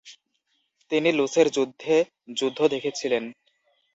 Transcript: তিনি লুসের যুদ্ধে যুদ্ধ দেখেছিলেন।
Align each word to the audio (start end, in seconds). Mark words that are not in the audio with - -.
তিনি 0.91 1.09
লুসের 1.11 1.47
যুদ্ধে 1.51 1.95
যুদ্ধ 2.37 2.59
দেখেছিলেন। 2.67 3.23